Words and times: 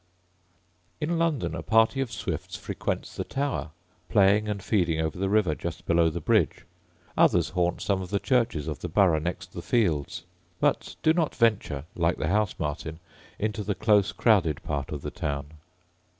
In 0.99 1.19
London 1.19 1.53
a 1.53 1.61
party 1.61 2.01
of 2.01 2.11
swifts 2.11 2.55
frequents 2.57 3.15
the 3.15 3.23
Tower, 3.23 3.69
playing 4.09 4.49
and 4.49 4.63
feeding 4.63 4.99
over 4.99 5.19
the 5.19 5.29
river 5.29 5.53
just 5.53 5.85
below 5.85 6.09
the 6.09 6.19
bridge; 6.19 6.65
others 7.15 7.49
haunt 7.51 7.83
some 7.83 8.01
of 8.01 8.09
the 8.09 8.17
churches 8.19 8.67
of 8.67 8.79
the 8.79 8.87
Borough 8.89 9.19
next 9.19 9.51
the 9.53 9.61
fields; 9.61 10.23
but 10.59 10.95
do 11.03 11.13
not 11.13 11.35
venture, 11.35 11.85
like 11.93 12.17
the 12.17 12.29
house 12.29 12.55
martin, 12.57 12.99
into 13.37 13.63
the 13.63 13.75
close 13.75 14.11
crowded 14.11 14.63
part 14.63 14.89
of 14.91 15.03
the 15.03 15.11
town. 15.11 15.51